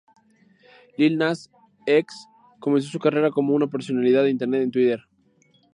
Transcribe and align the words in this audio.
Lil 0.97 1.15
Nas 1.19 1.51
X 1.85 2.25
comenzó 2.59 2.89
su 2.89 2.97
carrera 2.97 3.29
como 3.29 3.53
una 3.53 3.67
personalidad 3.67 4.23
de 4.23 4.31
internet 4.31 4.63
en 4.63 4.71
Twitter. 4.71 5.01